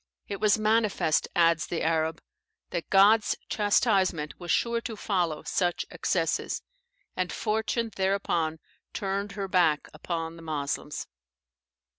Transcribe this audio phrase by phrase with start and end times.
[0.27, 2.23] It was manifest," adds the Arab,
[2.71, 6.63] "that God's chastisement was sure to follow such excesses;
[7.15, 8.57] and fortune thereupon
[8.93, 11.05] turned her back upon the Moslems."